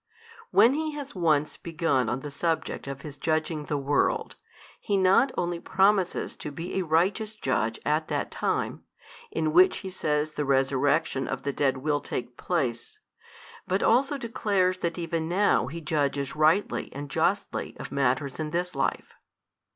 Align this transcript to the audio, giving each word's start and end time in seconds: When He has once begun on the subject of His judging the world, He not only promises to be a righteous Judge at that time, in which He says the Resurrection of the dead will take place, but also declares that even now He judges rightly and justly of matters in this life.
When 0.49 0.73
He 0.73 0.93
has 0.95 1.13
once 1.13 1.57
begun 1.57 2.09
on 2.09 2.21
the 2.21 2.31
subject 2.31 2.87
of 2.87 3.03
His 3.03 3.19
judging 3.19 3.65
the 3.65 3.77
world, 3.77 4.35
He 4.79 4.97
not 4.97 5.31
only 5.37 5.59
promises 5.59 6.35
to 6.37 6.49
be 6.51 6.73
a 6.73 6.81
righteous 6.83 7.35
Judge 7.35 7.79
at 7.85 8.07
that 8.07 8.31
time, 8.31 8.83
in 9.29 9.53
which 9.53 9.77
He 9.85 9.91
says 9.91 10.31
the 10.31 10.43
Resurrection 10.43 11.27
of 11.27 11.43
the 11.43 11.53
dead 11.53 11.77
will 11.77 11.99
take 12.01 12.35
place, 12.35 12.99
but 13.67 13.83
also 13.83 14.17
declares 14.17 14.79
that 14.79 14.97
even 14.97 15.29
now 15.29 15.67
He 15.67 15.81
judges 15.81 16.35
rightly 16.35 16.91
and 16.93 17.07
justly 17.07 17.75
of 17.79 17.91
matters 17.91 18.39
in 18.39 18.49
this 18.49 18.73
life. 18.73 19.13